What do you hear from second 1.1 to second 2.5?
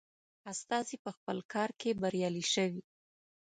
خپل کار کې بریالی